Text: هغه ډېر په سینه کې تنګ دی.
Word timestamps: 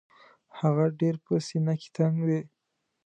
هغه 0.59 0.85
ډېر 0.99 1.15
په 1.25 1.33
سینه 1.47 1.73
کې 1.79 1.89
تنګ 1.97 2.15
دی. 2.29 2.41